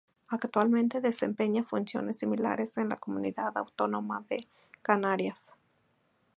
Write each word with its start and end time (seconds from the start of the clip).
Actualmente 0.29 0.99
desempeña 0.99 1.63
funciones 1.63 2.17
similares 2.17 2.75
en 2.77 2.89
la 2.89 2.95
Comunidad 2.95 3.55
Autónoma 3.55 4.25
de 4.27 4.47
Canarias. 4.81 5.53